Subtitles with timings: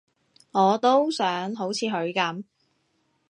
[0.53, 2.43] 我都想好似佢噉